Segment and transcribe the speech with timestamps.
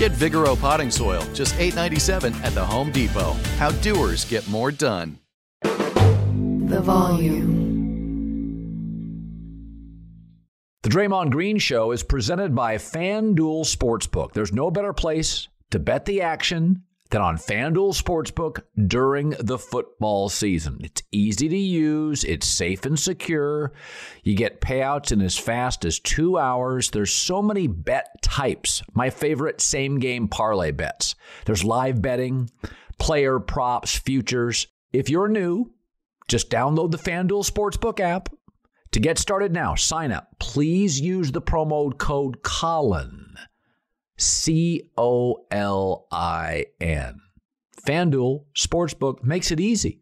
[0.00, 3.32] Get Vigoro potting soil, just $8.97 at the Home Depot.
[3.58, 5.18] How doers get more done.
[5.60, 7.60] The volume.
[10.80, 14.32] The Draymond Green Show is presented by FanDuel Sportsbook.
[14.32, 20.28] There's no better place to bet the action than on FanDuel Sportsbook during the football
[20.28, 20.78] season.
[20.82, 23.72] It's easy to use, it's safe and secure.
[24.22, 26.90] You get payouts in as fast as two hours.
[26.90, 28.82] There's so many bet types.
[28.94, 31.14] My favorite same game parlay bets.
[31.44, 32.50] There's live betting,
[32.98, 34.66] player props, futures.
[34.92, 35.72] If you're new,
[36.28, 38.28] just download the FanDuel Sportsbook app.
[38.92, 40.28] To get started now, sign up.
[40.40, 43.29] Please use the promo code Colin.
[44.20, 47.22] C O L I N.
[47.86, 50.00] FanDuel Sportsbook makes it easy.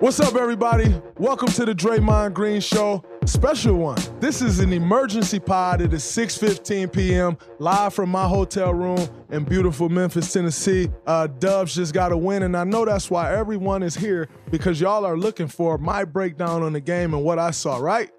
[0.00, 0.92] What's up, everybody?
[1.18, 3.04] Welcome to the Draymond Green Show.
[3.26, 3.98] Special one.
[4.18, 5.80] This is an emergency pod.
[5.80, 7.38] It is 6:15 p.m.
[7.60, 8.98] live from my hotel room
[9.30, 10.90] in beautiful Memphis, Tennessee.
[11.06, 14.80] Uh, Dubs just got a win, and I know that's why everyone is here because
[14.80, 17.76] y'all are looking for my breakdown on the game and what I saw.
[17.76, 18.10] Right?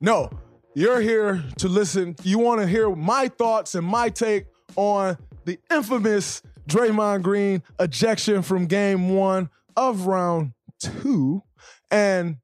[0.00, 0.30] No,
[0.74, 2.16] you're here to listen.
[2.22, 4.46] You want to hear my thoughts and my take
[4.76, 11.42] on the infamous Draymond Green ejection from Game One of Round Two,
[11.90, 12.36] and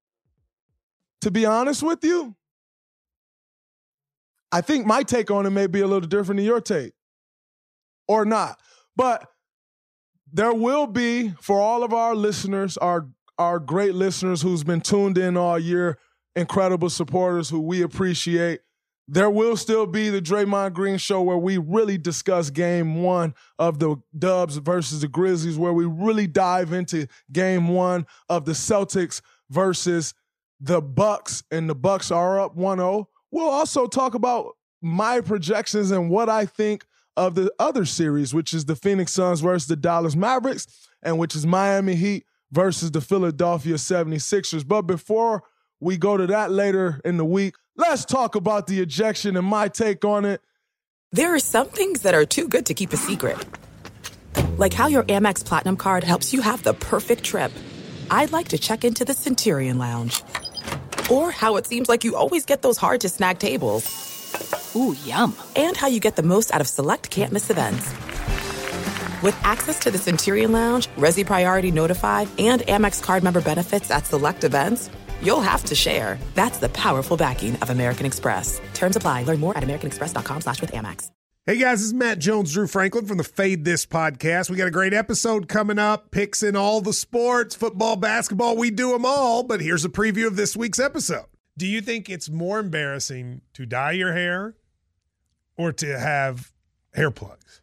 [1.23, 2.37] to be honest with you,
[4.53, 6.93] I think my take on it may be a little different than your take,
[8.07, 8.61] or not.
[8.97, 9.27] But
[10.31, 15.17] there will be for all of our listeners, our our great listeners who's been tuned
[15.17, 15.99] in all year,
[16.37, 18.61] incredible supporters who we appreciate.
[19.09, 23.79] There will still be the Draymond Green show where we really discuss game one of
[23.79, 29.21] the Dubs versus the Grizzlies, where we really dive into game one of the Celtics
[29.49, 30.13] versus
[30.61, 33.07] the Bucks, and the Bucks are up 1-0.
[33.31, 36.85] We'll also talk about my projections and what I think
[37.17, 40.67] of the other series, which is the Phoenix Suns versus the Dallas Mavericks,
[41.03, 44.67] and which is Miami Heat versus the Philadelphia 76ers.
[44.67, 45.45] But before
[45.81, 49.69] we go to that later in the week, let's talk about the ejection and my
[49.69, 50.41] take on it.
[51.13, 53.39] There are some things that are too good to keep a secret.
[54.59, 57.53] Like how your Amex Platinum card helps you have the perfect trip.
[58.11, 60.23] I'd like to check into the Centurion Lounge.
[61.11, 64.73] Or how it seems like you always get those hard to snag tables.
[64.75, 65.37] Ooh, yum.
[65.55, 67.89] And how you get the most out of select can't miss events.
[69.23, 74.07] With access to the Centurion Lounge, Resy Priority Notified, and Amex card member benefits at
[74.07, 74.91] select events,
[75.23, 76.19] you'll have to share.
[76.35, 78.61] That's the powerful backing of American Express.
[78.75, 79.23] Terms apply.
[79.25, 81.11] Learn more at americanexpress.com slash with Amex.
[81.49, 84.51] Hey guys, this is Matt Jones, Drew Franklin from the Fade This podcast.
[84.51, 88.73] We got a great episode coming up, picks in all the sports, football, basketball, we
[88.73, 91.27] do them all, but here's a preview of this week's episode.
[91.57, 94.57] Do you think it's more embarrassing to dye your hair
[95.57, 96.51] or to have
[96.95, 97.63] hair plugs?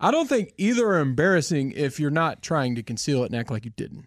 [0.00, 3.52] I don't think either are embarrassing if you're not trying to conceal it and act
[3.52, 4.06] like you didn't.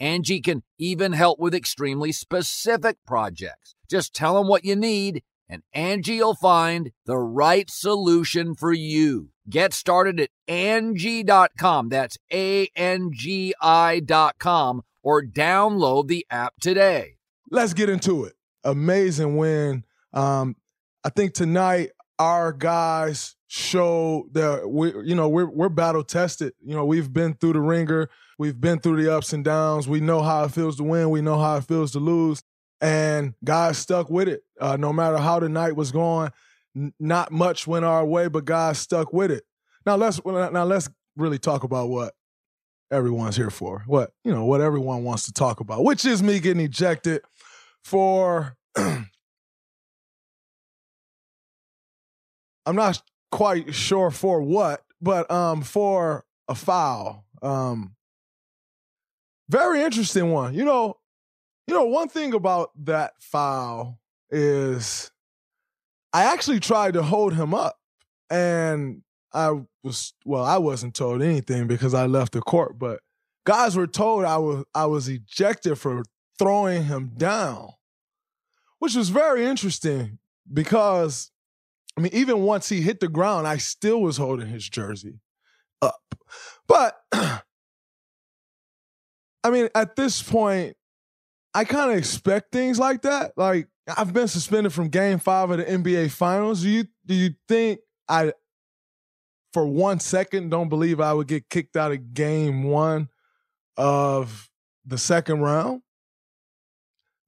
[0.00, 3.74] Angie can even help with extremely specific projects.
[3.88, 9.30] Just tell them what you need and Angie'll find the right solution for you.
[9.48, 11.88] Get started at Angie.com.
[11.88, 17.16] That's A-N-G-I dot com or download the app today.
[17.50, 18.34] Let's get into it.
[18.62, 19.84] Amazing win.
[20.12, 20.56] Um,
[21.02, 26.52] I think tonight our guys show that we, you know, we're we're battle tested.
[26.64, 28.08] You know, we've been through the ringer.
[28.40, 29.86] We've been through the ups and downs.
[29.86, 31.10] We know how it feels to win.
[31.10, 32.42] We know how it feels to lose.
[32.80, 34.40] And guys stuck with it.
[34.58, 36.30] Uh, no matter how the night was going,
[36.74, 39.44] n- not much went our way, but guys stuck with it.
[39.84, 42.14] Now let's now let's really talk about what
[42.90, 43.82] everyone's here for.
[43.86, 47.20] What you know, what everyone wants to talk about, which is me getting ejected
[47.84, 48.56] for.
[48.76, 49.10] I'm
[52.66, 57.26] not quite sure for what, but um, for a foul.
[57.42, 57.96] Um,
[59.50, 60.54] very interesting one.
[60.54, 60.96] You know,
[61.66, 63.98] you know, one thing about that foul
[64.30, 65.10] is
[66.12, 67.76] I actually tried to hold him up
[68.30, 69.02] and
[69.32, 73.00] I was well, I wasn't told anything because I left the court, but
[73.44, 76.04] guys were told I was I was ejected for
[76.38, 77.70] throwing him down.
[78.78, 80.18] Which was very interesting
[80.52, 81.30] because
[81.98, 85.20] I mean, even once he hit the ground, I still was holding his jersey
[85.82, 86.14] up.
[86.66, 87.00] But
[89.42, 90.76] I mean, at this point,
[91.54, 93.32] I kind of expect things like that.
[93.36, 96.62] Like I've been suspended from Game Five of the NBA Finals.
[96.62, 98.32] Do you do you think I,
[99.52, 103.08] for one second, don't believe I would get kicked out of Game One
[103.76, 104.48] of
[104.84, 105.82] the second round?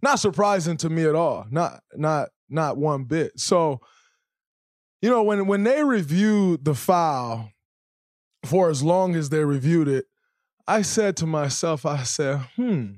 [0.02, 1.46] Not surprising to me at all.
[1.50, 3.38] Not not not one bit.
[3.40, 3.80] So,
[5.00, 7.50] you know, when when they reviewed the foul
[8.44, 10.06] for as long as they reviewed it,
[10.72, 12.92] I said to myself, I said, hmm,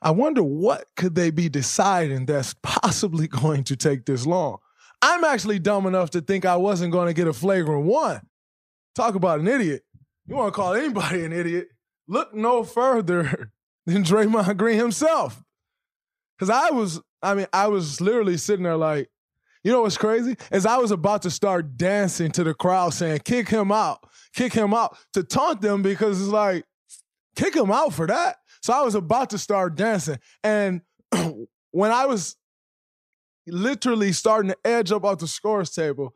[0.00, 4.56] I wonder what could they be deciding that's possibly going to take this long.
[5.02, 8.22] I'm actually dumb enough to think I wasn't going to get a flagrant one.
[8.94, 9.82] Talk about an idiot.
[10.26, 11.68] You want to call anybody an idiot?
[12.08, 13.52] Look no further
[13.84, 15.42] than Draymond Green himself.
[16.38, 19.10] Because I was, I mean, I was literally sitting there like,
[19.62, 20.34] you know what's crazy?
[20.50, 24.02] As I was about to start dancing to the crowd saying, kick him out,
[24.34, 26.64] kick him out, to taunt them because it's like,
[27.36, 28.36] kick him out for that.
[28.62, 30.18] So I was about to start dancing.
[30.44, 30.82] And
[31.70, 32.36] when I was
[33.46, 36.14] literally starting to edge up off the scores table,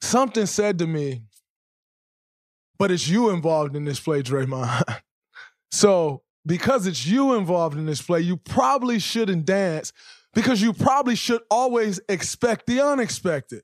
[0.00, 1.22] something said to me,
[2.78, 5.00] but it's you involved in this play, Draymond.
[5.70, 9.92] so because it's you involved in this play, you probably shouldn't dance
[10.34, 13.62] because you probably should always expect the unexpected.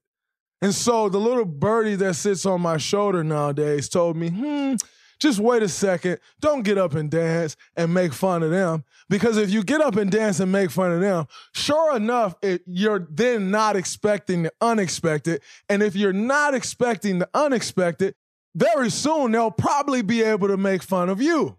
[0.61, 4.75] And so the little birdie that sits on my shoulder nowadays told me, hmm,
[5.19, 6.21] just wait a second.
[6.41, 8.85] Don't get up and dance and make fun of them.
[9.09, 12.63] Because if you get up and dance and make fun of them, sure enough, it,
[12.67, 15.43] you're then not expecting the unexpected.
[15.69, 18.15] And if you're not expecting the unexpected,
[18.55, 21.57] very soon they'll probably be able to make fun of you.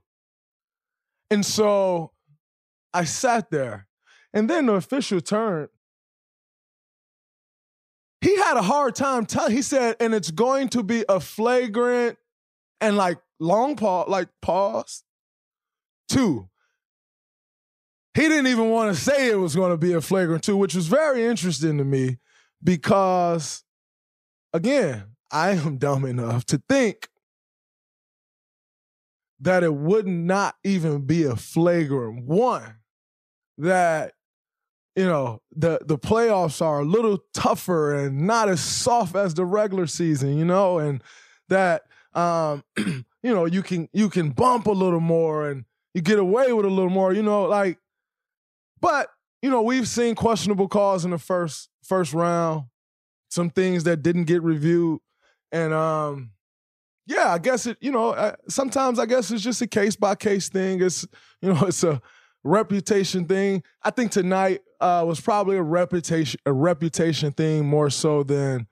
[1.30, 2.12] And so
[2.94, 3.88] I sat there.
[4.34, 5.70] And then the official turned.
[8.22, 9.56] He had a hard time telling.
[9.56, 12.18] He said, and it's going to be a flagrant
[12.82, 15.04] and like long pause, like pause.
[16.08, 16.50] Two.
[18.16, 20.76] He didn't even want to say it was going to be a flagrant two, which
[20.76, 22.18] was very interesting to me
[22.64, 23.64] because,
[24.54, 27.08] again, I am dumb enough to think
[29.40, 32.76] that it would not even be a flagrant one.
[33.58, 34.14] That,
[34.96, 39.46] you know the the playoffs are a little tougher and not as soft as the
[39.46, 41.02] regular season, you know, and
[41.48, 46.20] that um, you know you can you can bump a little more and you get
[46.20, 47.78] away with a little more, you know, like.
[48.82, 49.10] But
[49.42, 52.66] you know we've seen questionable calls in the first first round,
[53.30, 55.02] some things that didn't get reviewed,
[55.52, 56.32] and um,
[57.06, 57.78] yeah, I guess it.
[57.82, 60.82] You know, sometimes I guess it's just a case by case thing.
[60.82, 61.06] It's
[61.42, 62.02] you know it's a
[62.44, 63.64] reputation thing.
[63.84, 68.68] I think tonight uh, was probably a reputation a reputation thing more so than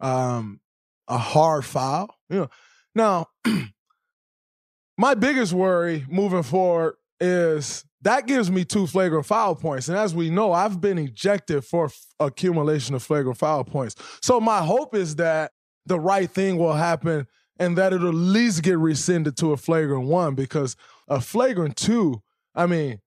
[0.00, 0.60] um,
[1.08, 2.14] a hard foul.
[2.28, 2.50] You know,
[2.94, 3.26] now
[4.98, 10.14] my biggest worry moving forward is that gives me two flagrant foul points, and as
[10.14, 13.96] we know, I've been ejected for f- accumulation of flagrant foul points.
[14.22, 15.50] So my hope is that
[15.84, 17.26] the right thing will happen
[17.58, 20.76] and that it'll at least get rescinded to a flagrant one because
[21.08, 22.22] a flagrant two
[22.58, 23.00] I mean,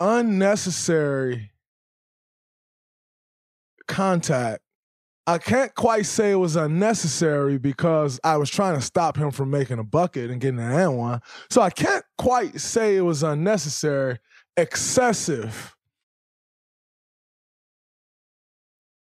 [0.00, 1.52] unnecessary
[3.86, 4.62] contact.
[5.28, 9.50] I can't quite say it was unnecessary because I was trying to stop him from
[9.50, 11.20] making a bucket and getting an and one.
[11.50, 14.20] So I can't quite say it was unnecessary.
[14.56, 15.76] Excessive.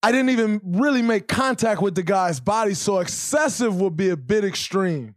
[0.02, 4.16] I didn't even really make contact with the guy's body, so excessive would be a
[4.16, 5.14] bit extreme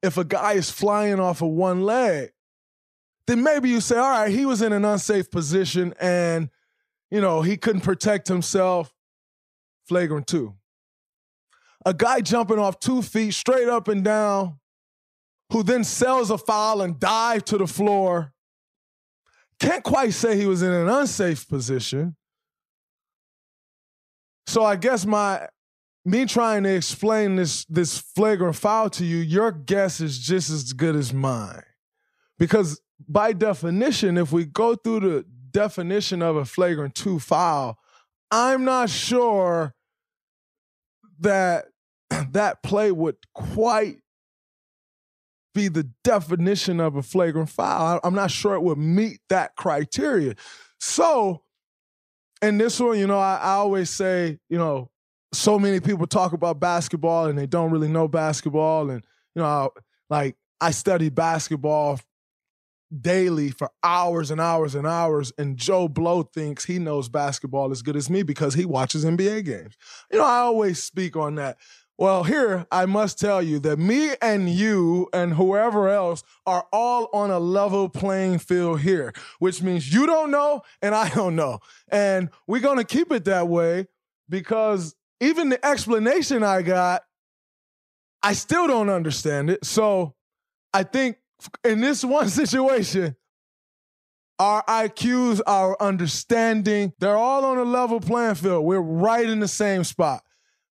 [0.00, 2.30] if a guy is flying off of one leg,
[3.26, 6.50] then maybe you say, all right, he was in an unsafe position and,
[7.10, 8.92] you know, he couldn't protect himself.
[9.86, 10.54] Flagrant two.
[11.84, 14.58] A guy jumping off two feet straight up and down,
[15.50, 18.32] who then sells a foul and dive to the floor.
[19.58, 22.16] Can't quite say he was in an unsafe position.
[24.46, 25.48] So I guess my
[26.04, 30.72] me trying to explain this this flagrant foul to you, your guess is just as
[30.72, 31.62] good as mine.
[32.38, 37.78] Because by definition, if we go through the definition of a flagrant two foul,
[38.32, 39.74] I'm not sure
[41.20, 41.66] that
[42.32, 43.98] that play would quite
[45.54, 48.00] be the definition of a flagrant foul.
[48.02, 50.34] I'm not sure it would meet that criteria.
[50.80, 51.42] So,
[52.40, 54.90] in this one, you know, I, I always say, you know,
[55.34, 58.90] so many people talk about basketball and they don't really know basketball.
[58.90, 59.02] And,
[59.34, 59.70] you know,
[60.08, 62.00] like I study basketball
[63.00, 65.32] daily for hours and hours and hours.
[65.38, 69.44] And Joe Blow thinks he knows basketball as good as me because he watches NBA
[69.44, 69.76] games.
[70.10, 71.58] You know, I always speak on that.
[71.98, 77.08] Well, here I must tell you that me and you and whoever else are all
[77.12, 81.60] on a level playing field here, which means you don't know and I don't know.
[81.90, 83.86] And we're going to keep it that way
[84.28, 87.02] because even the explanation I got,
[88.22, 89.64] I still don't understand it.
[89.64, 90.14] So
[90.72, 91.18] I think
[91.64, 93.16] in this one situation,
[94.38, 98.64] our IQs, our understanding, they're all on a level playing field.
[98.64, 100.22] We're right in the same spot.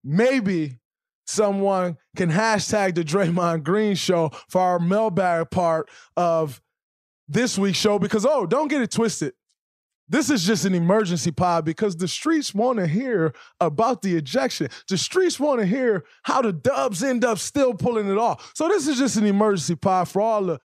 [0.04, 0.80] Maybe
[1.26, 6.62] someone can hashtag the Draymond Green show for our mailbag part of
[7.28, 9.34] this week's show because, oh, don't get it twisted.
[10.12, 14.68] This is just an emergency pod because the streets want to hear about the ejection.
[14.90, 18.52] The streets want to hear how the Dubs end up still pulling it off.
[18.54, 20.60] So this is just an emergency pod for all the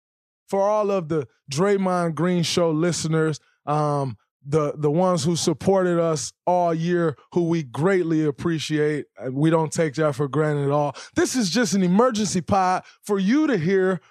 [0.47, 6.33] for all of the Draymond Green Show listeners, um, the the ones who supported us
[6.47, 9.05] all year, who we greatly appreciate.
[9.29, 10.95] We don't take that for granted at all.
[11.15, 14.01] This is just an emergency pod for you to hear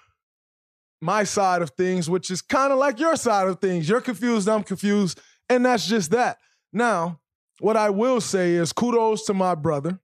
[1.01, 3.87] my side of things, which is kind of like your side of things.
[3.87, 6.37] You're confused, I'm confused, and that's just that.
[6.73, 7.19] Now,
[7.59, 9.99] what I will say is kudos to my brother,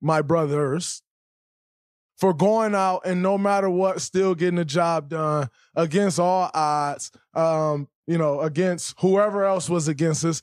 [0.00, 1.02] my brothers,
[2.18, 7.10] for going out and no matter what, still getting the job done against all odds.
[7.34, 10.42] Um, you know, against whoever else was against us.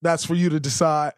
[0.00, 1.12] That's for you to decide.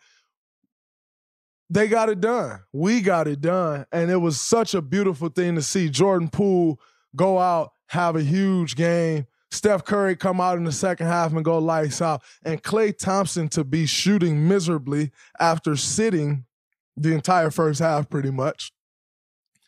[1.71, 2.61] They got it done.
[2.73, 3.87] We got it done.
[3.93, 6.81] And it was such a beautiful thing to see Jordan Poole
[7.15, 9.27] go out have a huge game.
[9.51, 12.23] Steph Curry come out in the second half and go lights out.
[12.45, 16.45] And Klay Thompson to be shooting miserably after sitting
[16.97, 18.73] the entire first half pretty much.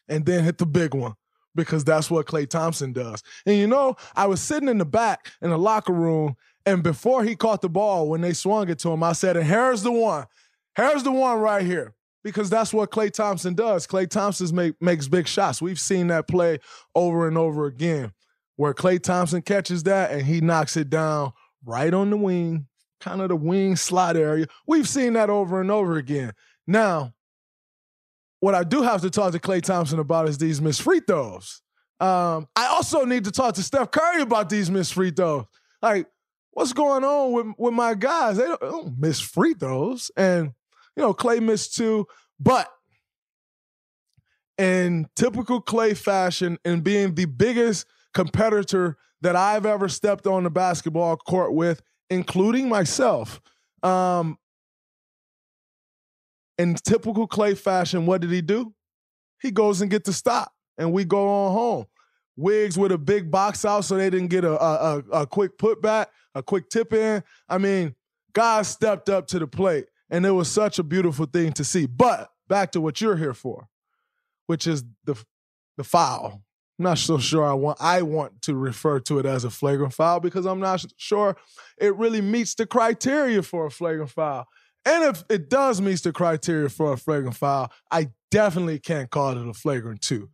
[0.08, 1.14] And then hit the big one
[1.54, 3.22] because that's what Klay Thompson does.
[3.44, 7.24] And you know, I was sitting in the back in the locker room, and before
[7.24, 9.92] he caught the ball, when they swung it to him, I said, and here's the
[9.92, 10.26] one.
[10.76, 11.95] Here's the one right here
[12.26, 13.86] because that's what Klay Thompson does.
[13.86, 15.62] Klay Thompson make, makes big shots.
[15.62, 16.58] We've seen that play
[16.92, 18.12] over and over again
[18.56, 21.32] where Klay Thompson catches that and he knocks it down
[21.64, 22.66] right on the wing,
[23.00, 24.46] kind of the wing slot area.
[24.66, 26.32] We've seen that over and over again.
[26.66, 27.14] Now,
[28.40, 31.62] what I do have to talk to Klay Thompson about is these missed free throws.
[32.00, 35.44] Um, I also need to talk to Steph Curry about these missed free throws.
[35.80, 36.08] Like,
[36.50, 38.36] what's going on with, with my guys?
[38.38, 40.10] They don't, they don't miss free throws.
[40.16, 40.54] And,
[40.96, 42.06] you know, Klay missed two,
[42.40, 42.68] but
[44.58, 50.50] in typical Klay fashion and being the biggest competitor that I've ever stepped on the
[50.50, 53.40] basketball court with, including myself.
[53.82, 54.38] Um,
[56.58, 58.74] in typical Klay fashion, what did he do?
[59.40, 61.86] He goes and get the stop, and we go on home.
[62.38, 66.06] Wiggs with a big box out so they didn't get a, a, a quick putback,
[66.34, 67.22] a quick tip in.
[67.48, 67.94] I mean,
[68.34, 71.86] guys stepped up to the plate, and it was such a beautiful thing to see.
[71.86, 73.68] But back to what you're here for,
[74.46, 75.16] which is the
[75.76, 76.42] the foul.
[76.78, 79.94] I'm not so sure I want I want to refer to it as a flagrant
[79.94, 81.36] foul because I'm not sure
[81.78, 84.46] it really meets the criteria for a flagrant foul.
[84.84, 89.36] And if it does meet the criteria for a flagrant foul, I definitely can't call
[89.36, 90.30] it a flagrant two.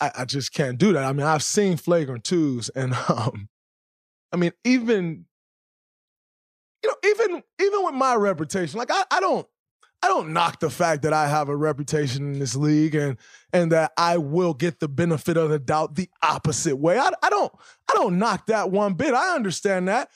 [0.00, 1.04] I, I just can't do that.
[1.04, 3.48] I mean, I've seen flagrant twos, and um,
[4.32, 5.26] I mean, even
[6.84, 9.46] you know, even even with my reputation, like I, I don't
[10.02, 13.16] I don't knock the fact that I have a reputation in this league and
[13.54, 16.98] and that I will get the benefit of the doubt the opposite way.
[16.98, 17.50] I, I don't
[17.90, 19.14] I don't knock that one bit.
[19.14, 20.10] I understand that.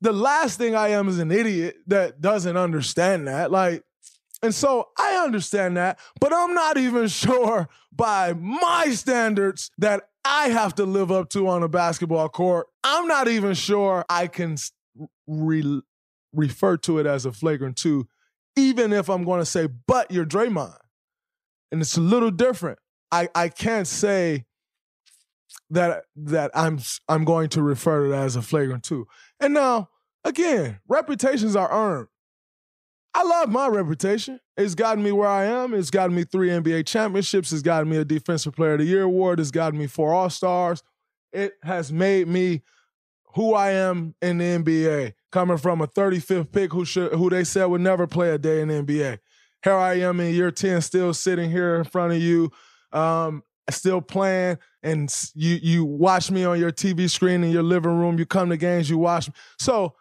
[0.00, 3.52] The last thing I am is an idiot that doesn't understand that.
[3.52, 3.84] Like,
[4.42, 10.48] and so I understand that, but I'm not even sure by my standards that I
[10.48, 12.66] have to live up to on a basketball court.
[12.82, 14.56] I'm not even sure I can
[15.26, 15.82] re-
[16.32, 18.08] refer to it as a flagrant two
[18.56, 20.78] even if I'm going to say, but you're Draymond.
[21.70, 22.78] And it's a little different.
[23.12, 24.46] I, I can't say
[25.70, 29.06] that that I'm I'm going to refer to it as a flagrant two.
[29.40, 29.90] And now,
[30.24, 32.08] again, reputations are earned.
[33.14, 34.40] I love my reputation.
[34.56, 35.72] It's gotten me where I am.
[35.72, 37.52] It's gotten me three NBA championships.
[37.52, 39.40] It's gotten me a Defensive Player of the Year award.
[39.40, 40.82] It's gotten me four All Stars.
[41.32, 42.62] It has made me
[43.36, 47.44] who I am in the NBA coming from a 35th pick who should who they
[47.44, 49.18] said would never play a day in the NBA.
[49.62, 52.50] Here I am in year 10, still sitting here in front of you,
[52.92, 57.98] um, still playing, and you you watch me on your TV screen in your living
[57.98, 58.18] room.
[58.18, 59.34] You come to games, you watch me.
[59.58, 59.94] So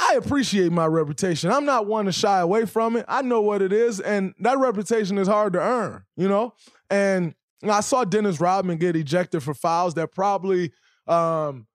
[0.00, 1.50] I appreciate my reputation.
[1.50, 3.04] I'm not one to shy away from it.
[3.08, 6.54] I know what it is, and that reputation is hard to earn, you know?
[6.88, 10.72] And I saw Dennis Rodman get ejected for fouls that probably
[11.06, 11.66] um,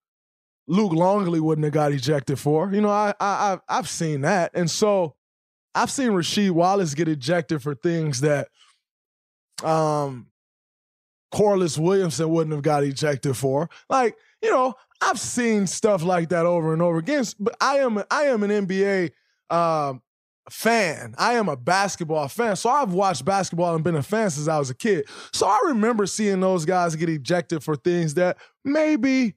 [0.68, 2.72] Luke Longley wouldn't have got ejected for.
[2.74, 5.16] You know, I, I I've seen that, and so
[5.74, 8.48] I've seen Rasheed Wallace get ejected for things that
[9.64, 10.28] um
[11.32, 13.70] Corliss Williamson wouldn't have got ejected for.
[13.90, 17.26] Like, you know, I've seen stuff like that over and over again.
[17.40, 19.12] But I am I am an NBA
[19.50, 20.02] um,
[20.50, 21.14] fan.
[21.18, 22.56] I am a basketball fan.
[22.56, 25.08] So I've watched basketball and been a fan since I was a kid.
[25.34, 29.36] So I remember seeing those guys get ejected for things that maybe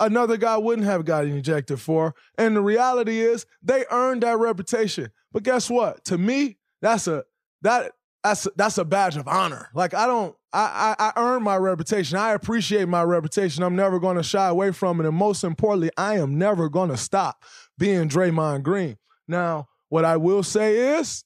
[0.00, 2.14] another guy wouldn't have gotten ejected for.
[2.38, 5.10] And the reality is they earned that reputation.
[5.32, 6.04] But guess what?
[6.06, 7.24] To me, that's a
[7.62, 9.70] that that's that's a badge of honor.
[9.74, 12.18] Like I don't I I, I earn my reputation.
[12.18, 13.62] I appreciate my reputation.
[13.62, 15.06] I'm never going to shy away from it.
[15.06, 17.44] And most importantly, I am never going to stop
[17.78, 18.96] being Draymond Green.
[19.28, 21.24] Now, what I will say is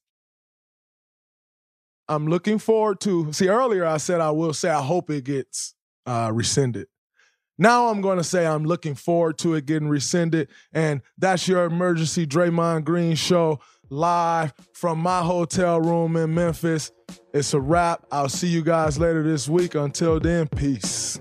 [2.08, 5.74] I'm looking forward to see earlier I said I will say I hope it gets
[6.06, 6.88] uh, rescinded.
[7.60, 10.48] Now I'm going to say I'm looking forward to it getting rescinded.
[10.72, 16.90] And that's your emergency Draymond Green show live from my hotel room in Memphis.
[17.34, 18.06] It's a wrap.
[18.10, 19.74] I'll see you guys later this week.
[19.74, 21.20] Until then, peace.